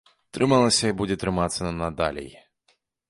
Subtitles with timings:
[0.37, 2.31] Трымалася і будзе трымацца надалей.